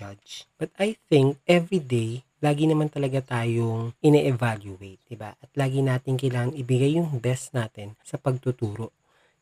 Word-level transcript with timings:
judge. 0.00 0.48
But 0.56 0.72
I 0.80 0.96
think 1.12 1.36
every 1.44 1.84
day, 1.84 2.24
lagi 2.40 2.64
naman 2.64 2.88
talaga 2.88 3.20
tayong 3.20 3.92
ine-evaluate, 4.00 5.04
di 5.04 5.16
ba? 5.20 5.36
At 5.36 5.52
lagi 5.52 5.84
natin 5.84 6.16
kailangan 6.16 6.56
ibigay 6.56 6.96
yung 6.96 7.20
best 7.20 7.52
natin 7.52 8.00
sa 8.00 8.16
pagtuturo. 8.16 8.96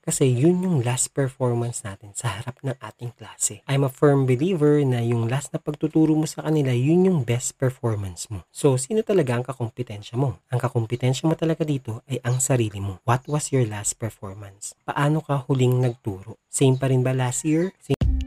Kasi 0.08 0.24
yun 0.24 0.64
yung 0.64 0.80
last 0.80 1.12
performance 1.12 1.84
natin 1.84 2.16
sa 2.16 2.40
harap 2.40 2.56
ng 2.64 2.72
ating 2.80 3.12
klase. 3.12 3.60
I'm 3.68 3.84
a 3.84 3.92
firm 3.92 4.24
believer 4.24 4.80
na 4.80 5.04
yung 5.04 5.28
last 5.28 5.52
na 5.52 5.60
pagtuturo 5.60 6.16
mo 6.16 6.24
sa 6.24 6.48
kanila, 6.48 6.72
yun 6.72 7.04
yung 7.04 7.28
best 7.28 7.60
performance 7.60 8.24
mo. 8.32 8.40
So, 8.48 8.80
sino 8.80 9.04
talaga 9.04 9.36
ang 9.36 9.44
kakompetensya 9.44 10.16
mo? 10.16 10.40
Ang 10.48 10.64
kakompetensya 10.64 11.28
mo 11.28 11.36
talaga 11.36 11.60
dito 11.60 12.00
ay 12.08 12.24
ang 12.24 12.40
sarili 12.40 12.80
mo. 12.80 13.04
What 13.04 13.28
was 13.28 13.52
your 13.52 13.68
last 13.68 14.00
performance? 14.00 14.72
Paano 14.88 15.20
ka 15.20 15.44
huling 15.44 15.76
nagturo? 15.84 16.40
Same 16.48 16.80
pa 16.80 16.88
rin 16.88 17.04
ba 17.04 17.12
last 17.12 17.44
year? 17.44 17.76
Same 17.76 18.17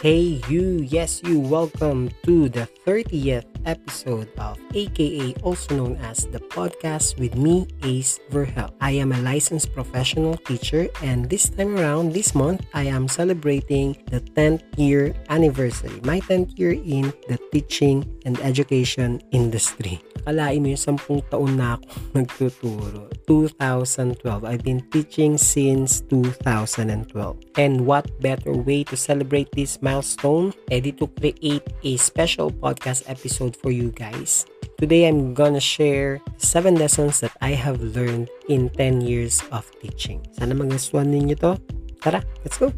Hey 0.00 0.40
you, 0.48 0.80
yes 0.80 1.20
you, 1.22 1.38
welcome 1.38 2.08
to 2.24 2.48
the 2.48 2.66
30th 2.88 3.44
episode 3.66 4.32
of 4.38 4.56
AKA 4.72 5.34
also 5.42 5.76
known 5.76 5.96
as 5.96 6.24
the 6.24 6.40
podcast 6.50 7.18
with 7.18 7.38
me, 7.38 7.66
Ace 7.82 8.18
Verhel. 8.30 8.74
I 8.82 8.98
am 8.98 9.12
a 9.12 9.22
licensed 9.22 9.72
professional 9.72 10.36
teacher 10.36 10.90
and 11.02 11.30
this 11.30 11.48
time 11.48 11.78
around, 11.78 12.12
this 12.12 12.34
month, 12.34 12.66
I 12.74 12.90
am 12.90 13.08
celebrating 13.08 13.96
the 14.10 14.20
10th 14.20 14.66
year 14.76 15.14
anniversary, 15.30 16.02
my 16.02 16.20
10th 16.20 16.58
year 16.58 16.74
in 16.74 17.14
the 17.30 17.38
teaching 17.54 18.04
and 18.26 18.38
education 18.42 19.22
industry. 19.30 20.02
Akalain 20.26 20.60
mo 20.60 20.68
yung 20.76 20.98
10 21.00 21.32
taon 21.32 21.56
na 21.56 21.78
ako 21.78 21.86
nagtuturo. 22.18 23.00
2012. 23.24 24.44
I've 24.44 24.66
been 24.66 24.82
teaching 24.90 25.38
since 25.38 26.02
2012. 26.10 27.08
And 27.56 27.86
what 27.86 28.10
better 28.20 28.52
way 28.52 28.84
to 28.90 28.98
celebrate 28.98 29.48
this 29.54 29.80
milestone? 29.80 30.52
Edi 30.68 30.92
to 30.98 31.06
create 31.16 31.64
a 31.86 31.96
special 31.96 32.50
podcast 32.50 33.06
episode 33.06 33.56
for 33.56 33.70
you 33.70 33.94
guys. 33.94 34.44
Today 34.80 35.04
I'm 35.12 35.36
gonna 35.36 35.60
share 35.60 36.24
7 36.40 36.72
lessons 36.80 37.20
that 37.20 37.36
I 37.44 37.52
have 37.52 37.84
learned 37.84 38.32
in 38.48 38.72
10 38.72 39.04
years 39.04 39.44
of 39.52 39.68
teaching. 39.76 40.24
Sana 40.32 40.56
magustuhan 40.56 41.12
ninyo 41.12 41.36
to. 41.44 41.60
Tara, 42.00 42.24
let's 42.40 42.56
go! 42.56 42.72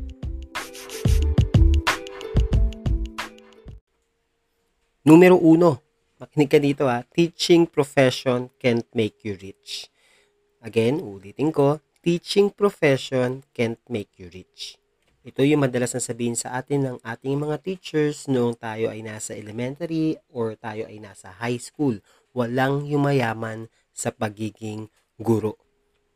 Numero 5.07 5.39
uno, 5.39 5.79
makinig 6.19 6.51
ka 6.51 6.59
dito 6.59 6.91
ha, 6.91 7.07
teaching 7.07 7.71
profession 7.71 8.51
can't 8.59 8.91
make 8.99 9.23
you 9.23 9.39
rich. 9.39 9.87
Again, 10.59 10.99
ulitin 10.99 11.55
ko, 11.55 11.79
teaching 12.03 12.51
profession 12.51 13.47
can't 13.55 13.79
make 13.87 14.11
you 14.19 14.27
rich. 14.27 14.82
Ito 15.23 15.47
yung 15.47 15.63
madalas 15.63 15.95
na 15.95 16.03
sabihin 16.03 16.35
sa 16.35 16.59
atin 16.59 16.83
ng 16.83 16.99
ating 17.07 17.39
mga 17.39 17.63
teachers 17.63 18.27
noong 18.27 18.59
tayo 18.59 18.91
ay 18.91 19.07
nasa 19.07 19.39
elementary 19.39 20.19
or 20.35 20.59
tayo 20.59 20.91
ay 20.91 20.99
nasa 20.99 21.31
high 21.39 21.63
school. 21.63 22.03
Walang 22.35 22.91
yumayaman 22.91 23.71
sa 23.95 24.11
pagiging 24.11 24.91
guro. 25.23 25.63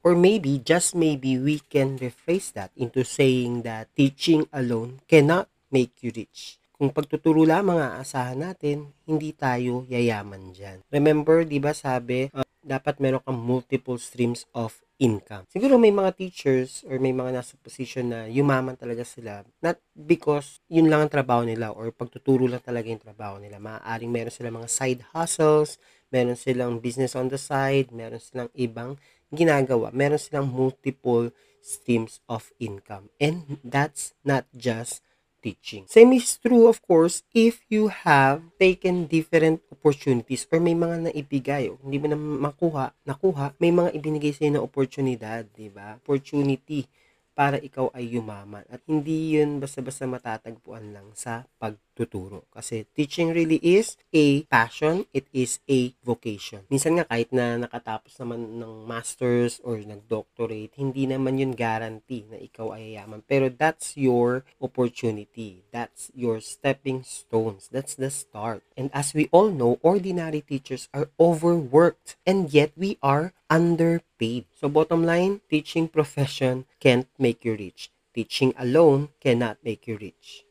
Or 0.03 0.19
maybe, 0.19 0.59
just 0.59 0.99
maybe, 0.99 1.39
we 1.39 1.63
can 1.63 2.03
rephrase 2.03 2.51
that 2.59 2.75
into 2.75 3.07
saying 3.07 3.63
that 3.63 3.91
teaching 3.95 4.51
alone 4.51 5.03
cannot 5.07 5.51
make 5.71 6.03
you 6.03 6.11
rich. 6.11 6.59
Kung 6.75 6.91
pagtuturo 6.91 7.47
lamang 7.47 7.79
aasahan 7.79 8.43
natin, 8.43 8.91
hindi 9.07 9.35
tayo 9.35 9.87
yayaman 9.87 10.51
dyan. 10.51 10.83
Remember, 10.91 11.47
di 11.47 11.63
ba 11.63 11.75
sabi, 11.75 12.31
uh, 12.35 12.47
dapat 12.67 12.99
meron 12.99 13.23
kang 13.23 13.39
multiple 13.39 13.99
streams 14.03 14.47
of 14.51 14.83
income. 14.97 15.45
Siguro 15.53 15.77
may 15.77 15.93
mga 15.93 16.17
teachers 16.17 16.83
or 16.89 16.97
may 16.97 17.13
mga 17.13 17.37
nasa 17.37 17.55
position 17.61 18.13
na 18.13 18.21
yumaman 18.27 18.77
talaga 18.81 19.05
sila. 19.05 19.45
Not 19.61 19.77
because 19.93 20.65
yun 20.73 20.89
lang 20.89 21.07
ang 21.07 21.13
trabaho 21.13 21.45
nila 21.45 21.73
or 21.73 21.93
pagtuturo 21.93 22.49
lang 22.49 22.65
talaga 22.65 22.89
yung 22.89 23.05
trabaho 23.05 23.37
nila. 23.37 23.61
Maaaring 23.61 24.09
meron 24.09 24.33
silang 24.33 24.57
mga 24.57 24.73
side 24.73 25.01
hustles, 25.13 25.77
meron 26.09 26.37
silang 26.37 26.81
business 26.81 27.13
on 27.13 27.29
the 27.29 27.41
side, 27.41 27.93
meron 27.93 28.21
silang 28.21 28.49
ibang 28.57 28.97
ginagawa. 29.29 29.93
Meron 29.93 30.21
silang 30.21 30.49
multiple 30.49 31.29
streams 31.61 32.25
of 32.31 32.49
income. 32.57 33.13
And 33.21 33.61
that's 33.61 34.17
not 34.25 34.49
just 34.57 35.06
teaching. 35.47 35.87
Same 35.87 36.19
is 36.19 36.35
true, 36.43 36.67
of 36.67 36.83
course, 36.83 37.23
if 37.31 37.63
you 37.71 37.87
have 37.87 38.43
taken 38.59 39.07
different 39.07 39.63
opportunities 39.71 40.43
or 40.51 40.59
may 40.59 40.75
mga 40.75 41.07
naibigay, 41.07 41.71
o 41.71 41.79
hindi 41.87 42.03
mo 42.03 42.07
na 42.11 42.19
makuha, 42.19 42.91
nakuha, 43.07 43.55
may 43.63 43.71
mga 43.71 43.95
ibinigay 43.95 44.35
sa'yo 44.35 44.59
na 44.59 44.65
oportunidad, 44.67 45.47
di 45.55 45.71
ba? 45.71 46.03
Opportunity 46.03 46.91
para 47.37 47.61
ikaw 47.61 47.93
ay 47.93 48.17
yumaman. 48.17 48.65
At 48.73 48.81
hindi 48.89 49.37
yun 49.37 49.61
basta-basta 49.61 50.09
matatagpuan 50.09 50.97
lang 50.97 51.13
sa 51.13 51.45
pagtuturo. 51.61 52.49
Kasi 52.49 52.89
teaching 52.97 53.37
really 53.37 53.61
is 53.61 54.01
a 54.17 54.49
passion, 54.49 55.05
it 55.13 55.29
is 55.37 55.61
a 55.69 55.93
vocation. 56.01 56.65
Minsan 56.73 56.97
nga 56.97 57.05
kahit 57.05 57.29
na 57.37 57.61
nakatapos 57.61 58.17
naman 58.17 58.57
ng 58.57 58.89
masters 58.89 59.61
or 59.61 59.77
nag-doctorate, 59.77 60.73
hindi 60.81 61.05
naman 61.05 61.37
yun 61.37 61.53
guarantee 61.53 62.25
na 62.25 62.41
ikaw 62.41 62.73
ay 62.73 62.97
yaman. 62.97 63.21
Pero 63.29 63.53
that's 63.53 64.01
your 64.01 64.49
opportunity. 64.57 65.61
That's 65.69 66.09
your 66.17 66.41
stepping 66.41 67.05
stones. 67.05 67.69
That's 67.69 67.93
the 67.93 68.09
start. 68.09 68.65
And 68.81 68.89
as 68.97 69.13
we 69.13 69.29
all 69.29 69.53
know, 69.53 69.77
ordinary 69.85 70.41
teachers 70.41 70.89
are 70.97 71.13
overworked 71.21 72.17
and 72.25 72.49
yet 72.49 72.73
we 72.73 72.97
are 73.05 73.37
underpaid. 73.51 74.47
So 74.55 74.69
bottom 74.69 75.05
line, 75.05 75.41
teaching 75.51 75.89
profession 75.89 76.65
can't 76.81 77.07
make 77.19 77.26
you 77.45 77.57
rich. 77.57 77.91
Teaching 78.15 78.55
alone 78.59 79.11
cannot 79.21 79.59
make 79.65 79.87
you 79.87 79.99
rich. 79.99 80.45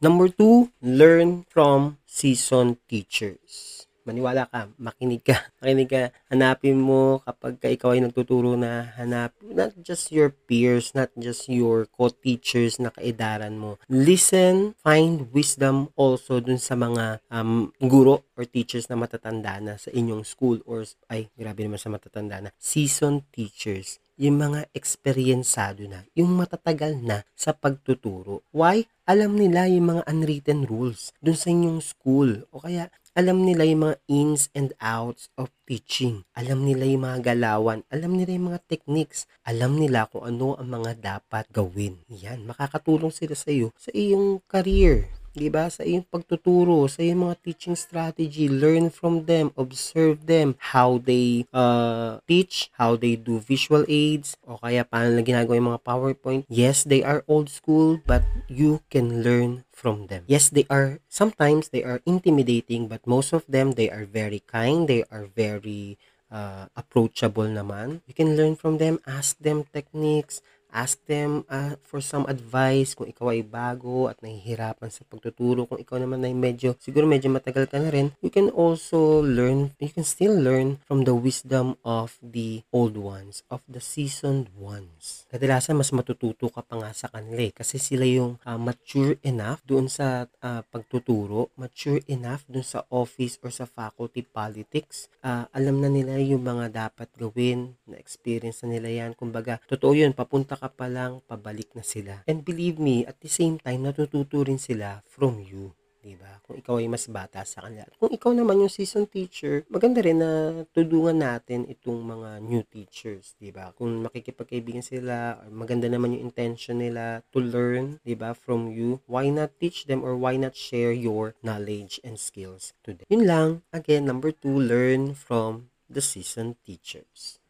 Number 0.00 0.28
two, 0.28 0.70
learn 0.82 1.46
from 1.48 1.96
seasoned 2.04 2.76
teachers. 2.88 3.83
Maniwala 4.04 4.44
ka, 4.52 4.68
makinig 4.76 5.24
ka, 5.24 5.36
makinig 5.64 5.88
ka, 5.88 6.12
hanapin 6.28 6.76
mo 6.76 7.24
kapag 7.24 7.56
ka 7.56 7.68
ikaw 7.72 7.96
ay 7.96 8.04
nagtuturo 8.04 8.52
na 8.52 8.92
hanap, 9.00 9.32
not 9.40 9.72
just 9.80 10.12
your 10.12 10.28
peers, 10.28 10.92
not 10.92 11.08
just 11.16 11.48
your 11.48 11.88
co-teachers 11.88 12.76
na 12.76 12.92
kaedaran 12.92 13.56
mo. 13.56 13.80
Listen, 13.88 14.76
find 14.84 15.32
wisdom 15.32 15.88
also 15.96 16.44
dun 16.44 16.60
sa 16.60 16.76
mga 16.76 17.24
um, 17.32 17.72
guro 17.80 18.28
or 18.36 18.44
teachers 18.44 18.92
na 18.92 19.00
matatanda 19.00 19.56
na 19.64 19.80
sa 19.80 19.88
inyong 19.88 20.20
school 20.28 20.60
or, 20.68 20.84
ay, 21.08 21.32
grabe 21.32 21.64
naman 21.64 21.80
sa 21.80 21.88
matatanda 21.88 22.44
na, 22.44 22.50
seasoned 22.60 23.24
teachers 23.32 24.04
yung 24.14 24.38
mga 24.38 24.70
eksperyensado 24.70 25.90
na, 25.90 26.06
yung 26.14 26.38
matatagal 26.38 27.02
na 27.02 27.26
sa 27.34 27.50
pagtuturo. 27.50 28.46
Why? 28.54 28.86
Alam 29.04 29.36
nila 29.36 29.66
yung 29.66 29.98
mga 29.98 30.02
unwritten 30.06 30.64
rules 30.64 31.10
dun 31.18 31.36
sa 31.36 31.50
inyong 31.50 31.82
school. 31.82 32.46
O 32.54 32.62
kaya, 32.62 32.88
alam 33.14 33.46
nila 33.46 33.62
yung 33.62 33.86
mga 33.86 33.96
ins 34.10 34.50
and 34.58 34.74
outs 34.82 35.30
of 35.38 35.54
teaching. 35.70 36.26
Alam 36.34 36.66
nila 36.66 36.82
yung 36.82 37.06
mga 37.06 37.34
galawan. 37.34 37.86
Alam 37.86 38.18
nila 38.18 38.34
yung 38.34 38.50
mga 38.50 38.66
techniques. 38.66 39.30
Alam 39.46 39.78
nila 39.78 40.10
kung 40.10 40.26
ano 40.26 40.58
ang 40.58 40.66
mga 40.66 40.98
dapat 40.98 41.46
gawin. 41.54 42.02
Yan, 42.10 42.42
makakatulong 42.42 43.14
sila 43.14 43.38
sa 43.38 43.54
iyo 43.54 43.70
sa 43.78 43.94
iyong 43.94 44.42
career 44.50 45.23
'di 45.34 45.50
ba? 45.50 45.66
Sa 45.66 45.82
iyong 45.82 46.06
pagtuturo, 46.06 46.86
sa 46.86 47.02
iyong 47.02 47.28
mga 47.28 47.36
teaching 47.42 47.76
strategy, 47.76 48.46
learn 48.46 48.88
from 48.88 49.26
them, 49.26 49.50
observe 49.58 50.30
them, 50.30 50.54
how 50.72 51.02
they 51.02 51.44
uh, 51.50 52.22
teach, 52.24 52.70
how 52.78 52.94
they 52.94 53.18
do 53.18 53.42
visual 53.42 53.82
aids, 53.90 54.38
o 54.46 54.56
kaya 54.56 54.86
paano 54.86 55.18
na 55.18 55.26
ginagawa 55.26 55.58
yung 55.58 55.70
mga 55.74 55.84
PowerPoint. 55.84 56.42
Yes, 56.46 56.86
they 56.86 57.02
are 57.02 57.26
old 57.26 57.50
school, 57.50 57.98
but 58.06 58.22
you 58.46 58.80
can 58.88 59.26
learn 59.26 59.66
from 59.74 60.06
them. 60.06 60.22
Yes, 60.30 60.48
they 60.48 60.64
are, 60.70 61.02
sometimes 61.10 61.74
they 61.74 61.82
are 61.82 61.98
intimidating, 62.06 62.86
but 62.86 63.02
most 63.04 63.34
of 63.34 63.42
them, 63.50 63.74
they 63.74 63.90
are 63.90 64.06
very 64.06 64.40
kind, 64.46 64.86
they 64.86 65.02
are 65.10 65.26
very 65.26 65.98
uh, 66.30 66.70
approachable 66.78 67.50
naman. 67.50 68.00
You 68.06 68.14
can 68.14 68.38
learn 68.38 68.54
from 68.54 68.78
them, 68.78 69.02
ask 69.06 69.38
them 69.42 69.66
techniques, 69.74 70.40
ask 70.74 70.98
them 71.06 71.46
uh, 71.46 71.78
for 71.86 72.02
some 72.02 72.26
advice 72.26 72.98
kung 72.98 73.06
ikaw 73.06 73.30
ay 73.30 73.46
bago 73.46 74.10
at 74.10 74.18
nahihirapan 74.20 74.90
sa 74.90 75.06
pagtuturo. 75.06 75.70
Kung 75.70 75.78
ikaw 75.78 76.02
naman 76.02 76.26
ay 76.26 76.34
medyo 76.34 76.74
siguro 76.82 77.06
medyo 77.06 77.30
matagal 77.30 77.70
ka 77.70 77.78
na 77.78 77.94
rin 77.94 78.10
you 78.18 78.28
can 78.28 78.50
also 78.50 79.22
learn 79.22 79.72
you 79.78 79.88
can 79.88 80.04
still 80.04 80.34
learn 80.34 80.82
from 80.82 81.06
the 81.06 81.14
wisdom 81.14 81.78
of 81.86 82.18
the 82.20 82.66
old 82.74 82.98
ones 82.98 83.46
of 83.48 83.62
the 83.70 83.80
seasoned 83.80 84.50
ones. 84.58 85.30
Kadalasan 85.30 85.78
mas 85.78 85.94
matututo 85.94 86.50
ka 86.50 86.60
pa 86.66 86.82
nga 86.82 86.90
sa 86.90 87.06
kanila 87.06 87.46
eh, 87.46 87.54
kasi 87.54 87.78
sila 87.78 88.04
yung 88.04 88.42
uh, 88.42 88.58
mature 88.58 89.16
enough 89.22 89.62
doon 89.62 89.86
sa 89.86 90.26
uh, 90.42 90.60
pagtuturo 90.68 91.54
mature 91.54 92.02
enough 92.10 92.42
doon 92.50 92.66
sa 92.66 92.82
office 92.90 93.38
or 93.40 93.50
sa 93.54 93.68
faculty 93.68 94.26
politics. 94.26 95.06
Uh, 95.22 95.46
alam 95.54 95.78
na 95.78 95.88
nila 95.88 96.18
yung 96.18 96.42
mga 96.42 96.90
dapat 96.90 97.08
gawin 97.14 97.78
na 97.86 97.96
experience 98.00 98.64
na 98.64 98.76
nila 98.76 98.90
yan. 98.90 99.12
Kumbaga 99.14 99.62
totoo 99.70 99.94
yun 99.94 100.16
papunta 100.16 100.58
ka 100.58 100.63
pa 100.72 100.86
lang, 100.88 101.24
pabalik 101.24 101.72
na 101.72 101.84
sila. 101.84 102.22
And 102.28 102.44
believe 102.44 102.80
me, 102.80 103.04
at 103.04 103.20
the 103.20 103.30
same 103.30 103.60
time, 103.60 103.84
natututo 103.84 104.44
rin 104.44 104.60
sila 104.60 105.04
from 105.04 105.40
you. 105.40 105.76
di 106.04 106.12
ba? 106.20 106.36
Kung 106.44 106.60
ikaw 106.60 106.76
ay 106.76 106.86
mas 106.92 107.08
bata 107.08 107.40
sa 107.48 107.64
kanila. 107.64 107.88
Kung 107.96 108.12
ikaw 108.12 108.36
naman 108.36 108.60
yung 108.60 108.68
seasoned 108.68 109.08
teacher, 109.08 109.64
maganda 109.72 110.04
rin 110.04 110.20
na 110.20 110.62
tudungan 110.76 111.16
natin 111.16 111.64
itong 111.64 112.04
mga 112.04 112.44
new 112.44 112.60
teachers, 112.68 113.32
di 113.40 113.48
ba? 113.48 113.72
Kung 113.72 114.04
makikipagkaibigan 114.04 114.84
sila, 114.84 115.40
maganda 115.48 115.88
naman 115.88 116.12
yung 116.12 116.28
intention 116.28 116.84
nila 116.84 117.24
to 117.32 117.40
learn, 117.40 118.04
di 118.04 118.12
ba, 118.12 118.36
from 118.36 118.68
you, 118.68 119.00
why 119.08 119.32
not 119.32 119.56
teach 119.56 119.88
them 119.88 120.04
or 120.04 120.12
why 120.12 120.36
not 120.36 120.52
share 120.52 120.92
your 120.92 121.32
knowledge 121.40 121.96
and 122.04 122.20
skills 122.20 122.76
to 122.84 122.92
them? 122.92 123.08
Yun 123.08 123.24
lang. 123.24 123.48
Again, 123.72 124.04
number 124.04 124.28
two, 124.28 124.52
learn 124.52 125.16
from 125.16 125.72
the 125.88 126.04
seasoned 126.04 126.60
teachers. 126.68 127.40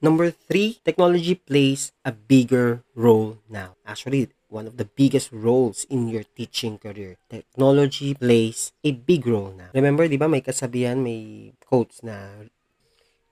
Number 0.00 0.30
three, 0.30 0.78
technology 0.84 1.34
plays 1.34 1.92
a 2.04 2.12
bigger 2.12 2.84
role 2.94 3.40
now. 3.48 3.76
Actually, 3.86 4.28
one 4.48 4.66
of 4.66 4.76
the 4.76 4.84
biggest 4.86 5.32
roles 5.32 5.84
in 5.88 6.08
your 6.08 6.24
teaching 6.36 6.78
career. 6.78 7.16
Technology 7.28 8.14
plays 8.14 8.72
a 8.84 8.92
big 8.92 9.26
role 9.26 9.52
now. 9.56 9.72
Remember, 9.74 10.06
di 10.06 10.20
ba 10.20 10.28
may 10.28 10.44
kasabihan, 10.44 11.00
may 11.02 11.52
quotes 11.64 12.04
na 12.04 12.46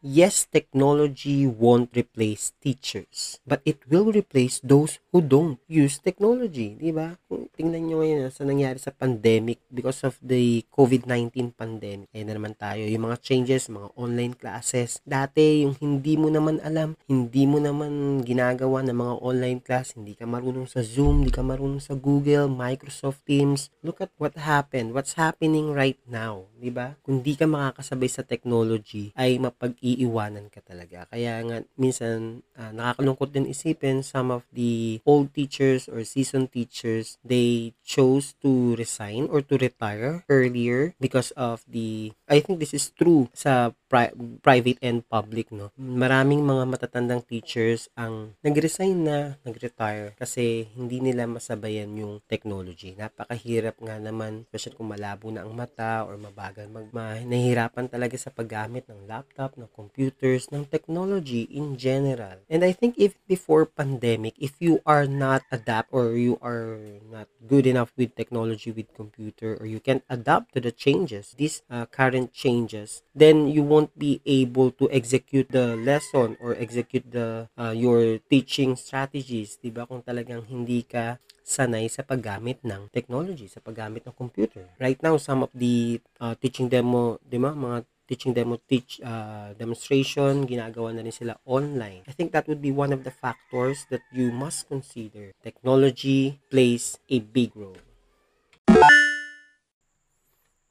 yes, 0.04 0.44
technology 0.44 1.48
won't 1.48 1.88
replace 1.96 2.52
teachers, 2.60 3.40
but 3.48 3.64
it 3.64 3.80
will 3.88 4.12
replace 4.12 4.60
those 4.60 5.00
who 5.08 5.24
don't 5.24 5.56
use 5.64 5.96
technology, 5.96 6.76
di 6.76 6.92
ba? 6.92 7.16
Kung 7.24 7.48
tingnan 7.56 7.88
nyo 7.88 8.04
ngayon 8.04 8.28
sa 8.28 8.44
nangyari 8.44 8.76
sa 8.76 8.92
pandemic 8.92 9.64
because 9.72 10.04
of 10.04 10.20
the 10.20 10.60
COVID-19 10.76 11.56
pandemic, 11.56 12.12
ayun 12.12 12.28
na 12.28 12.36
naman 12.36 12.52
tayo, 12.52 12.84
yung 12.84 13.08
mga 13.08 13.18
changes, 13.24 13.72
mga 13.72 13.88
online 13.96 14.36
classes. 14.36 15.00
Dati, 15.08 15.64
yung 15.64 15.72
hindi 15.80 16.20
mo 16.20 16.28
naman 16.28 16.60
alam, 16.60 17.00
hindi 17.08 17.48
mo 17.48 17.56
naman 17.56 18.20
ginagawa 18.28 18.84
ng 18.84 19.00
mga 19.00 19.14
online 19.24 19.60
class, 19.64 19.96
hindi 19.96 20.12
ka 20.12 20.28
marunong 20.28 20.68
sa 20.68 20.84
Zoom, 20.84 21.24
hindi 21.24 21.32
ka 21.32 21.40
marunong 21.40 21.80
sa 21.80 21.96
Google, 21.96 22.52
Microsoft 22.52 23.24
Teams. 23.24 23.72
Look 23.80 24.04
at 24.04 24.12
what 24.20 24.36
happened, 24.36 24.92
what's 24.92 25.16
happening 25.16 25.72
right 25.72 25.96
now, 26.04 26.44
di 26.60 26.68
ba? 26.68 27.00
Kung 27.00 27.24
di 27.24 27.32
ka 27.32 27.48
makakasabay 27.48 28.10
sa 28.12 28.20
technology, 28.20 29.08
ay 29.16 29.40
mapag 29.40 29.72
iiwanan 29.94 30.50
ka 30.50 30.60
talaga. 30.60 31.06
Kaya 31.08 31.40
nga, 31.46 31.58
minsan, 31.78 32.42
uh, 32.58 32.72
nakakalungkot 32.74 33.30
din 33.30 33.46
isipin, 33.50 34.02
some 34.02 34.34
of 34.34 34.42
the 34.50 34.98
old 35.06 35.30
teachers 35.30 35.86
or 35.86 36.02
seasoned 36.02 36.50
teachers, 36.50 37.16
they 37.22 37.72
chose 37.86 38.34
to 38.42 38.74
resign 38.74 39.30
or 39.30 39.40
to 39.40 39.54
retire 39.56 40.26
earlier 40.26 40.94
because 40.98 41.30
of 41.38 41.62
the, 41.70 42.12
I 42.26 42.40
think 42.40 42.58
this 42.58 42.74
is 42.74 42.90
true 42.90 43.30
sa 43.32 43.70
pri- 43.94 44.14
private 44.42 44.82
and 44.82 45.06
public, 45.06 45.54
no? 45.54 45.70
Maraming 45.78 46.42
mga 46.42 46.66
matatandang 46.66 47.22
teachers 47.22 47.86
ang 47.94 48.34
nag-resign 48.42 49.06
na, 49.06 49.38
nag-retire 49.46 50.18
kasi 50.18 50.66
hindi 50.74 50.98
nila 50.98 51.30
masabayan 51.30 51.94
yung 51.94 52.18
technology. 52.26 52.98
Napakahirap 52.98 53.78
nga 53.78 54.02
naman, 54.02 54.50
especially 54.50 54.74
kung 54.74 54.90
malabo 54.90 55.30
na 55.30 55.46
ang 55.46 55.54
mata 55.54 56.02
or 56.02 56.18
mabagal 56.18 56.66
mag 56.66 56.90
nahihirapan 57.22 57.86
talaga 57.86 58.18
sa 58.18 58.34
paggamit 58.34 58.90
ng 58.90 59.06
laptop, 59.06 59.54
ng 59.54 59.70
computers, 59.70 60.50
ng 60.50 60.66
technology 60.66 61.46
in 61.54 61.78
general. 61.78 62.42
And 62.50 62.66
I 62.66 62.74
think 62.74 62.98
if 62.98 63.14
before 63.30 63.62
pandemic, 63.62 64.34
if 64.42 64.58
you 64.58 64.82
are 64.82 65.06
not 65.06 65.46
adapt 65.54 65.94
or 65.94 66.18
you 66.18 66.34
are 66.42 66.82
not 67.06 67.30
good 67.46 67.70
enough 67.70 67.94
with 67.94 68.18
technology 68.18 68.74
with 68.74 68.90
computer 68.98 69.54
or 69.62 69.70
you 69.70 69.78
can't 69.78 70.02
adapt 70.10 70.50
to 70.56 70.58
the 70.58 70.74
changes, 70.74 71.38
these 71.38 71.62
uh, 71.70 71.86
current 71.86 72.34
changes, 72.34 73.06
then 73.14 73.46
you 73.46 73.62
won't 73.84 73.98
be 74.00 74.24
able 74.24 74.72
to 74.80 74.88
execute 74.88 75.52
the 75.52 75.76
lesson 75.76 76.40
or 76.40 76.56
execute 76.56 77.04
the 77.12 77.52
uh, 77.60 77.76
your 77.76 78.16
teaching 78.32 78.72
strategies, 78.80 79.60
'di 79.60 79.68
ba? 79.68 79.84
Kung 79.84 80.00
talagang 80.00 80.40
hindi 80.48 80.80
ka 80.88 81.20
sanay 81.44 81.92
sa 81.92 82.00
paggamit 82.00 82.64
ng 82.64 82.88
technology, 82.88 83.44
sa 83.44 83.60
paggamit 83.60 84.08
ng 84.08 84.16
computer. 84.16 84.64
Right 84.80 84.96
now, 85.04 85.20
some 85.20 85.44
of 85.44 85.52
the 85.52 86.00
uh, 86.16 86.32
teaching 86.40 86.72
demo, 86.72 87.20
di 87.20 87.36
ba, 87.36 87.52
mga 87.52 87.84
teaching 88.08 88.32
demo 88.32 88.56
teach 88.56 89.00
uh, 89.04 89.52
demonstration 89.56 90.44
ginagawa 90.44 90.92
na 90.92 91.00
rin 91.00 91.08
sila 91.08 91.40
online 91.48 92.04
i 92.04 92.12
think 92.12 92.36
that 92.36 92.44
would 92.44 92.60
be 92.60 92.68
one 92.68 92.92
of 92.92 93.00
the 93.00 93.08
factors 93.08 93.88
that 93.88 94.04
you 94.12 94.28
must 94.28 94.68
consider 94.68 95.32
technology 95.40 96.36
plays 96.52 97.00
a 97.08 97.24
big 97.24 97.48
role 97.56 97.80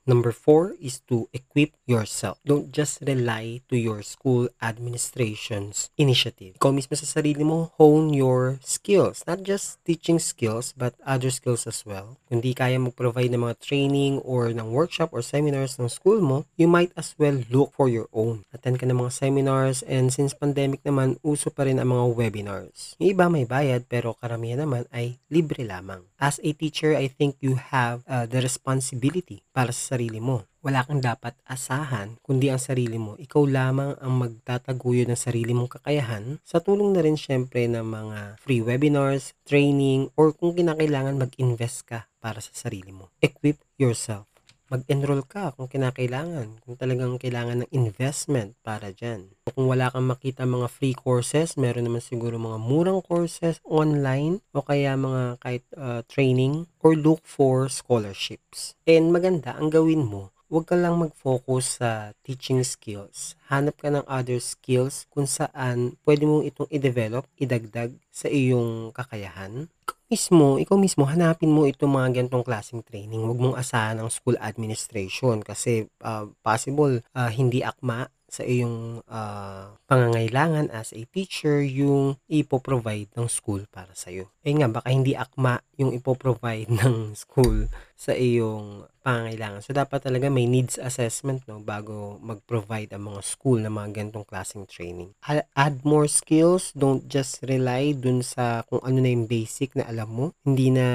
Number 0.03 0.35
four 0.35 0.75
is 0.83 0.99
to 1.07 1.31
equip 1.31 1.79
yourself. 1.87 2.35
Don't 2.43 2.75
just 2.75 2.99
rely 3.07 3.63
to 3.71 3.79
your 3.79 4.03
school 4.03 4.51
administration's 4.59 5.95
initiative. 5.95 6.59
Ikaw 6.59 6.75
mismo 6.75 6.99
sa 6.99 7.07
sarili 7.07 7.47
mo, 7.47 7.71
hone 7.79 8.11
your 8.11 8.59
skills. 8.59 9.23
Not 9.23 9.47
just 9.47 9.79
teaching 9.87 10.19
skills, 10.19 10.75
but 10.75 10.91
other 11.07 11.31
skills 11.31 11.63
as 11.63 11.87
well. 11.87 12.19
Kung 12.27 12.43
di 12.43 12.51
kaya 12.51 12.75
mag-provide 12.83 13.31
ng 13.31 13.47
mga 13.47 13.63
training 13.63 14.19
or 14.27 14.51
ng 14.51 14.75
workshop 14.75 15.15
or 15.15 15.23
seminars 15.23 15.79
ng 15.79 15.87
school 15.87 16.19
mo, 16.19 16.43
you 16.59 16.67
might 16.67 16.91
as 16.99 17.15
well 17.15 17.39
look 17.47 17.71
for 17.71 17.87
your 17.87 18.11
own. 18.11 18.43
Attend 18.51 18.83
ka 18.83 18.85
ng 18.87 18.99
mga 18.99 19.15
seminars 19.15 19.87
and 19.87 20.11
since 20.11 20.35
pandemic 20.35 20.83
naman, 20.83 21.15
uso 21.23 21.47
pa 21.47 21.63
rin 21.63 21.79
ang 21.79 21.95
mga 21.95 22.11
webinars. 22.11 22.99
Yung 22.99 23.15
iba 23.15 23.31
may 23.31 23.47
bayad 23.47 23.87
pero 23.87 24.19
karamihan 24.19 24.67
naman 24.67 24.83
ay 24.91 25.15
libre 25.31 25.63
lamang. 25.63 26.03
As 26.23 26.39
a 26.39 26.55
teacher, 26.55 26.95
I 26.95 27.11
think 27.11 27.35
you 27.43 27.59
have 27.59 28.07
uh, 28.07 28.23
the 28.23 28.39
responsibility 28.39 29.43
para 29.51 29.75
sa 29.75 29.99
sarili 29.99 30.23
mo. 30.23 30.47
Wala 30.63 30.87
kang 30.87 31.03
dapat 31.03 31.35
asahan 31.43 32.15
kundi 32.23 32.47
ang 32.47 32.63
sarili 32.63 32.95
mo. 32.95 33.19
Ikaw 33.19 33.43
lamang 33.43 33.99
ang 33.99 34.13
magtataguyod 34.23 35.11
ng 35.11 35.19
sarili 35.19 35.51
mong 35.51 35.75
kakayahan 35.75 36.39
sa 36.47 36.63
tulong 36.63 36.95
na 36.95 37.03
rin 37.03 37.19
syempre 37.19 37.67
ng 37.67 37.83
mga 37.83 38.39
free 38.39 38.63
webinars, 38.63 39.35
training, 39.43 40.07
or 40.15 40.31
kung 40.31 40.55
kinakailangan 40.55 41.19
mag-invest 41.19 41.91
ka 41.91 42.07
para 42.23 42.39
sa 42.39 42.55
sarili 42.55 42.95
mo. 42.95 43.11
Equip 43.19 43.59
yourself 43.75 44.32
mag-enroll 44.73 45.21
ka 45.21 45.53
kung 45.53 45.69
kinakailangan, 45.69 46.57
kung 46.65 46.73
talagang 46.73 47.21
kailangan 47.21 47.61
ng 47.61 47.69
investment 47.69 48.57
para 48.65 48.89
dyan. 48.89 49.29
Kung 49.53 49.69
wala 49.69 49.93
kang 49.93 50.09
makita 50.09 50.49
mga 50.49 50.65
free 50.65 50.97
courses, 50.97 51.53
meron 51.61 51.85
naman 51.85 52.01
siguro 52.01 52.41
mga 52.41 52.57
murang 52.57 53.05
courses 53.05 53.61
online 53.69 54.41
o 54.49 54.65
kaya 54.65 54.97
mga 54.97 55.37
kahit 55.37 55.63
uh, 55.77 56.01
training 56.09 56.65
or 56.81 56.97
look 56.97 57.21
for 57.21 57.69
scholarships. 57.69 58.73
And 58.89 59.13
maganda, 59.13 59.53
ang 59.53 59.69
gawin 59.69 60.09
mo, 60.09 60.33
huwag 60.49 60.65
ka 60.65 60.73
lang 60.73 60.97
mag-focus 60.97 61.77
sa 61.77 62.17
teaching 62.25 62.65
skills. 62.65 63.37
Hanap 63.53 63.77
ka 63.77 63.93
ng 63.93 64.05
other 64.09 64.41
skills 64.41 65.05
kung 65.13 65.29
saan 65.29 66.01
pwede 66.01 66.25
mong 66.25 66.49
itong 66.49 66.69
i-develop, 66.73 67.29
idagdag 67.37 67.93
sa 68.09 68.25
iyong 68.25 68.89
kakayahan 68.89 69.69
mismo, 70.13 70.61
ikaw 70.61 70.77
mismo, 70.77 71.09
hanapin 71.09 71.49
mo 71.49 71.65
itong 71.65 71.89
mga 71.89 72.21
ganitong 72.21 72.45
klaseng 72.45 72.85
training. 72.85 73.25
Huwag 73.25 73.41
mong 73.41 73.57
asahan 73.57 73.97
ang 73.97 74.13
school 74.13 74.37
administration 74.37 75.41
kasi 75.41 75.89
uh, 76.05 76.29
possible 76.45 77.01
uh, 77.17 77.31
hindi 77.33 77.65
akma 77.65 78.13
sa 78.29 78.41
iyong 78.45 79.05
uh, 79.05 79.77
pangangailangan 79.85 80.73
as 80.73 80.89
a 80.93 81.05
teacher 81.13 81.61
yung 81.61 82.17
ipo-provide 82.25 83.09
ng 83.13 83.29
school 83.29 83.65
para 83.69 83.93
sa 83.93 84.09
iyo. 84.09 84.29
Eh 84.41 84.53
nga, 84.53 84.69
baka 84.69 84.89
hindi 84.89 85.13
akma 85.13 85.61
yung 85.77 85.93
ipo-provide 85.93 86.69
ng 86.81 87.13
school 87.17 87.69
sa 88.03 88.11
iyong 88.11 88.83
pangangailangan. 89.03 89.63
So, 89.63 89.75
dapat 89.75 90.03
talaga 90.07 90.31
may 90.31 90.47
needs 90.47 90.79
assessment 90.79 91.43
no, 91.47 91.59
bago 91.59 92.19
mag-provide 92.23 92.95
ang 92.95 93.11
mga 93.11 93.21
school 93.23 93.59
ng 93.63 93.71
mga 93.71 93.89
ganitong 93.99 94.27
klaseng 94.27 94.67
training. 94.67 95.11
Add 95.55 95.83
more 95.83 96.07
skills. 96.07 96.71
Don't 96.75 97.07
just 97.07 97.43
rely 97.43 97.91
dun 97.95 98.23
sa 98.23 98.63
kung 98.67 98.79
ano 98.83 99.03
na 99.03 99.11
yung 99.11 99.27
basic 99.27 99.75
na 99.75 99.87
alam 99.87 100.07
mo. 100.11 100.25
Hindi 100.47 100.71
na 100.71 100.85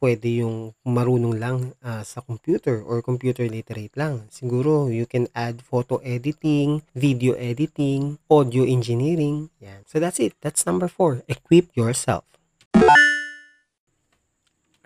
pwede 0.00 0.44
yung 0.44 0.72
marunong 0.84 1.36
lang 1.36 1.58
uh, 1.84 2.00
sa 2.04 2.24
computer 2.24 2.80
or 2.80 3.04
computer 3.04 3.44
literate 3.44 3.92
lang. 3.96 4.28
Siguro, 4.32 4.88
you 4.88 5.04
can 5.04 5.28
add 5.36 5.60
photo 5.60 6.00
editing, 6.00 6.80
video 6.96 7.36
editing, 7.36 8.16
audio 8.32 8.64
engineering. 8.64 9.52
Yan. 9.60 9.84
So, 9.84 10.00
that's 10.00 10.20
it. 10.20 10.36
That's 10.40 10.64
number 10.64 10.88
four. 10.88 11.20
Equip 11.28 11.72
yourself. 11.76 12.24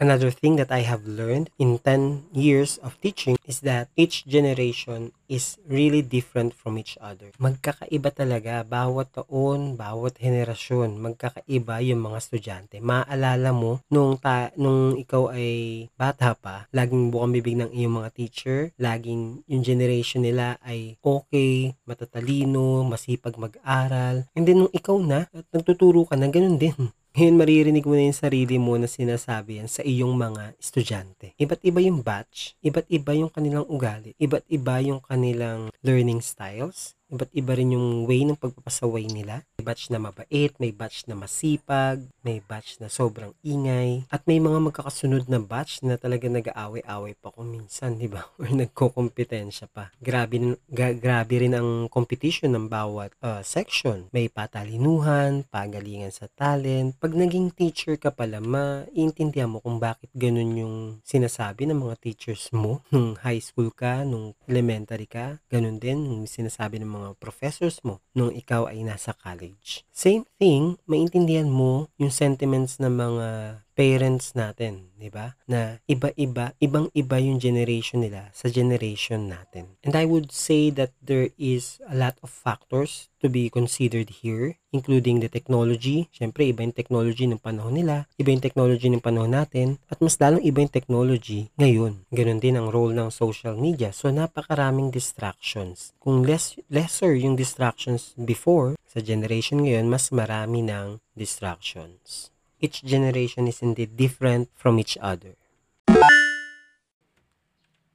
Another 0.00 0.32
thing 0.32 0.56
that 0.56 0.72
I 0.72 0.88
have 0.88 1.04
learned 1.04 1.52
in 1.60 1.76
10 1.76 2.32
years 2.32 2.80
of 2.80 2.96
teaching 3.04 3.36
is 3.44 3.60
that 3.60 3.92
each 3.94 4.24
generation 4.24 5.12
is 5.28 5.60
really 5.68 6.00
different 6.00 6.56
from 6.56 6.80
each 6.80 6.96
other. 6.96 7.28
Magkakaiba 7.36 8.08
talaga 8.08 8.64
bawat 8.64 9.12
taon, 9.12 9.76
bawat 9.76 10.16
henerasyon, 10.16 10.96
magkakaiba 10.96 11.84
yung 11.84 12.08
mga 12.08 12.18
estudyante. 12.18 12.76
Maalala 12.80 13.52
mo 13.52 13.84
nung 13.92 14.16
ta 14.16 14.48
nung 14.56 14.96
ikaw 14.96 15.28
ay 15.28 15.86
bata 15.92 16.32
pa, 16.40 16.66
laging 16.72 17.12
bukang 17.12 17.36
bibig 17.36 17.60
ng 17.60 17.70
iyong 17.70 18.00
mga 18.00 18.10
teacher, 18.16 18.58
laging 18.80 19.44
yung 19.44 19.62
generation 19.62 20.24
nila 20.24 20.56
ay 20.64 20.96
okay, 21.04 21.76
matatalino, 21.84 22.80
masipag 22.88 23.36
mag-aral. 23.36 24.24
And 24.32 24.48
then 24.48 24.64
nung 24.64 24.72
ikaw 24.72 24.96
na 24.98 25.28
at 25.36 25.44
nagtuturo 25.52 26.08
ka 26.08 26.16
na 26.16 26.32
ganun 26.32 26.56
din 26.56 26.90
ngayon 27.12 27.36
maririnig 27.36 27.84
mo 27.84 27.92
na 27.92 28.08
yung 28.08 28.16
sarili 28.16 28.56
mo 28.56 28.72
na 28.80 28.88
sinasabi 28.88 29.60
yan 29.60 29.68
sa 29.68 29.84
iyong 29.84 30.16
mga 30.16 30.56
estudyante. 30.56 31.36
Iba't 31.36 31.60
iba 31.60 31.84
yung 31.84 32.00
batch, 32.00 32.56
iba't 32.64 32.88
iba 32.88 33.12
yung 33.12 33.28
kanilang 33.28 33.68
ugali, 33.68 34.16
iba't 34.16 34.48
iba 34.48 34.80
yung 34.80 35.04
kanilang 35.04 35.68
learning 35.84 36.24
styles, 36.24 36.96
iba't 37.12 37.28
iba 37.36 37.52
rin 37.52 37.76
yung 37.76 38.08
way 38.08 38.24
ng 38.24 38.40
pagpapasaway 38.40 39.04
nila. 39.04 39.44
May 39.60 39.68
batch 39.68 39.92
na 39.92 40.00
mabait, 40.00 40.56
may 40.56 40.72
batch 40.72 41.04
na 41.04 41.14
masipag, 41.14 42.00
may 42.24 42.40
batch 42.40 42.80
na 42.80 42.88
sobrang 42.88 43.36
ingay, 43.44 44.08
at 44.08 44.24
may 44.24 44.40
mga 44.40 44.72
magkakasunod 44.72 45.28
na 45.28 45.36
batch 45.36 45.84
na 45.84 46.00
talaga 46.00 46.32
nag-aaway-away 46.32 47.12
pa 47.20 47.28
kung 47.28 47.52
minsan, 47.52 48.00
di 48.00 48.08
ba? 48.08 48.24
Or 48.40 48.48
nagko-kompetensya 48.48 49.68
pa. 49.68 49.92
Grabe, 50.00 50.56
ga, 50.72 50.96
grabe 50.96 51.34
rin 51.36 51.52
ang 51.52 51.92
competition 51.92 52.56
ng 52.56 52.72
bawat 52.72 53.12
uh, 53.20 53.44
section. 53.44 54.08
May 54.08 54.32
patalinuhan, 54.32 55.44
pagalingan 55.52 56.14
sa 56.14 56.32
talent. 56.32 56.96
Pag 56.96 57.12
naging 57.12 57.52
teacher 57.52 58.00
ka 58.00 58.08
pala, 58.08 58.40
maintindihan 58.40 59.52
mo 59.52 59.60
kung 59.60 59.76
bakit 59.76 60.08
ganun 60.16 60.56
yung 60.56 60.76
sinasabi 61.04 61.68
ng 61.68 61.76
mga 61.76 62.00
teachers 62.00 62.48
mo 62.56 62.80
nung 62.94 63.20
high 63.20 63.42
school 63.42 63.68
ka, 63.68 64.06
nung 64.08 64.32
elementary 64.48 65.04
ka, 65.04 65.36
ganun 65.52 65.76
din 65.76 66.08
yung 66.08 66.24
sinasabi 66.24 66.80
ng 66.80 66.88
mga 66.88 67.01
professors 67.18 67.82
mo 67.82 67.98
nung 68.14 68.30
ikaw 68.30 68.70
ay 68.70 68.86
nasa 68.86 69.10
college. 69.18 69.82
Same 69.90 70.22
thing, 70.38 70.78
maintindihan 70.86 71.50
mo 71.50 71.90
yung 71.98 72.14
sentiments 72.14 72.78
ng 72.78 72.94
mga 72.94 73.26
parents 73.72 74.36
natin, 74.36 74.92
'di 75.00 75.08
ba? 75.08 75.34
Na 75.48 75.80
iba-iba, 75.88 76.52
ibang-iba 76.60 77.16
yung 77.18 77.40
generation 77.40 78.04
nila 78.04 78.28
sa 78.36 78.52
generation 78.52 79.32
natin. 79.32 79.80
And 79.82 79.96
I 79.96 80.04
would 80.04 80.30
say 80.30 80.68
that 80.76 80.92
there 81.00 81.32
is 81.40 81.80
a 81.88 81.96
lot 81.96 82.20
of 82.20 82.28
factors 82.28 83.12
to 83.22 83.30
be 83.30 83.46
considered 83.48 84.20
here, 84.20 84.58
including 84.74 85.22
the 85.22 85.30
technology. 85.30 86.10
Siyempre, 86.10 86.50
iba 86.50 86.66
yung 86.66 86.74
technology 86.74 87.24
ng 87.30 87.38
panahon 87.38 87.78
nila, 87.78 88.10
iba 88.18 88.34
yung 88.34 88.42
technology 88.42 88.90
ng 88.90 89.04
panahon 89.04 89.30
natin, 89.30 89.78
at 89.86 90.02
mas 90.02 90.18
lalong 90.18 90.42
iba 90.42 90.58
yung 90.58 90.74
technology 90.74 91.54
ngayon. 91.54 92.02
Ganon 92.10 92.42
din 92.42 92.58
ang 92.58 92.68
role 92.74 92.90
ng 92.90 93.14
social 93.14 93.54
media. 93.54 93.94
So, 93.94 94.10
napakaraming 94.10 94.90
distractions. 94.90 95.94
Kung 96.02 96.26
less, 96.26 96.58
lesser 96.66 97.14
yung 97.14 97.38
distractions 97.38 98.12
before, 98.18 98.74
sa 98.82 98.98
generation 98.98 99.62
ngayon, 99.62 99.86
mas 99.88 100.10
marami 100.10 100.66
ng 100.66 100.98
distractions 101.14 102.31
each 102.62 102.86
generation 102.86 103.50
is 103.50 103.60
indeed 103.60 103.98
different 103.98 104.48
from 104.54 104.78
each 104.78 104.96
other. 105.02 105.34